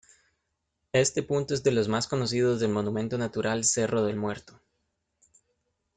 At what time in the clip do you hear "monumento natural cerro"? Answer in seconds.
2.71-4.03